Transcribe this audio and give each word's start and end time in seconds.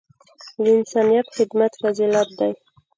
د 0.55 0.57
انسانیت 0.75 1.27
خدمت 1.37 1.71
فضیلت 1.81 2.29
دی. 2.39 2.51